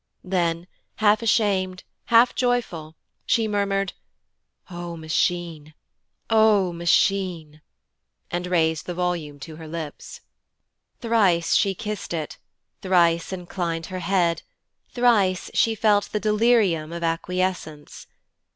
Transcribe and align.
Then, 0.23 0.65
half 0.95 1.21
ashamed, 1.21 1.83
half 2.05 2.33
joyful, 2.33 2.95
she 3.23 3.47
murmured 3.47 3.93
'O 4.67 4.97
Machine! 4.97 5.75
O 6.27 6.73
Machine!' 6.73 7.61
and 8.31 8.47
raised 8.47 8.87
the 8.87 8.95
volume 8.95 9.39
to 9.41 9.57
her 9.57 9.67
lips. 9.67 10.21
Thrice 11.01 11.53
she 11.55 11.75
kissed 11.75 12.15
it, 12.15 12.39
thrice 12.81 13.31
inclined 13.31 13.85
her 13.93 13.99
head, 13.99 14.41
thrice 14.89 15.51
she 15.53 15.75
felt 15.75 16.05
the 16.05 16.19
delirium 16.19 16.91
of 16.91 17.03
acquiescence. 17.03 18.07